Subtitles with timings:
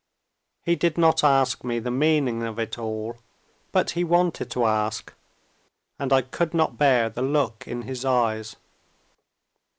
[0.63, 3.17] He did not ask me the meaning of it all,
[3.71, 5.13] but he wanted to ask,
[5.99, 8.55] and I could not bear the look in his eyes.